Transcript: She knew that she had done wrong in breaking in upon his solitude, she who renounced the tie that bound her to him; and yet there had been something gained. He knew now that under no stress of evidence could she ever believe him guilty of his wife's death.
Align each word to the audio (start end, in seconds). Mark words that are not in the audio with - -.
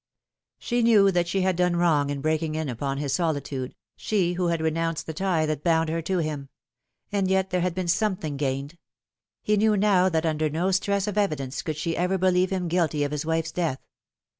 She 0.57 0.81
knew 0.81 1.11
that 1.11 1.27
she 1.27 1.41
had 1.41 1.55
done 1.55 1.75
wrong 1.75 2.09
in 2.09 2.21
breaking 2.21 2.55
in 2.55 2.69
upon 2.69 2.97
his 2.97 3.13
solitude, 3.13 3.75
she 3.95 4.33
who 4.33 4.47
renounced 4.49 5.05
the 5.05 5.13
tie 5.13 5.45
that 5.45 5.63
bound 5.63 5.89
her 5.89 6.01
to 6.01 6.17
him; 6.17 6.49
and 7.11 7.27
yet 7.29 7.51
there 7.51 7.61
had 7.61 7.75
been 7.75 7.87
something 7.87 8.35
gained. 8.35 8.79
He 9.43 9.57
knew 9.57 9.77
now 9.77 10.09
that 10.09 10.25
under 10.25 10.49
no 10.49 10.71
stress 10.71 11.05
of 11.05 11.19
evidence 11.19 11.61
could 11.61 11.77
she 11.77 11.95
ever 11.95 12.17
believe 12.17 12.49
him 12.49 12.67
guilty 12.67 13.03
of 13.03 13.11
his 13.11 13.27
wife's 13.27 13.51
death. 13.51 13.85